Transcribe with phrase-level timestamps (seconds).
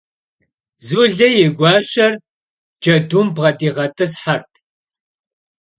[0.85, 2.13] Zule a guaşer
[2.81, 4.51] cedum bğediğet'ıshert.